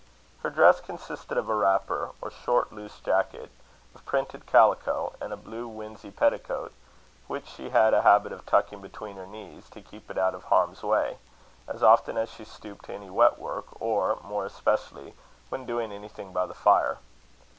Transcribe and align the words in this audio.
Her 0.41 0.49
dress 0.49 0.81
consisted 0.81 1.37
of 1.37 1.47
a 1.47 1.53
wrapper, 1.53 2.09
or 2.23 2.31
short 2.31 2.71
loose 2.73 2.99
jacket, 3.01 3.51
of 3.93 4.03
printed 4.03 4.47
calico, 4.47 5.13
and 5.21 5.31
a 5.31 5.37
blue 5.37 5.67
winsey 5.67 6.09
petticoat, 6.09 6.73
which 7.27 7.45
she 7.47 7.69
had 7.69 7.93
a 7.93 8.01
habit 8.01 8.31
of 8.31 8.43
tucking 8.47 8.81
between 8.81 9.15
her 9.17 9.27
knees, 9.27 9.69
to 9.69 9.79
keep 9.79 10.09
it 10.09 10.17
out 10.17 10.33
of 10.33 10.45
harm's 10.45 10.81
way, 10.81 11.19
as 11.67 11.83
often 11.83 12.17
as 12.17 12.31
she 12.31 12.45
stooped 12.45 12.85
to 12.85 12.93
any 12.95 13.11
wet 13.11 13.37
work, 13.37 13.67
or, 13.79 14.17
more 14.23 14.47
especially, 14.47 15.13
when 15.49 15.67
doing 15.67 15.91
anything 15.91 16.33
by 16.33 16.47
the 16.47 16.55
fire. 16.55 16.97